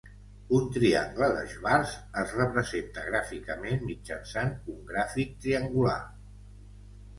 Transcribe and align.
Un 0.59 0.63
triangle 0.77 1.27
de 1.35 1.43
Schwarz 1.51 1.91
es 2.21 2.33
representa 2.39 3.05
gràficament 3.11 3.85
mitjançant 3.93 4.59
un 4.77 4.83
gràfic 4.91 5.39
triangular. 5.47 6.03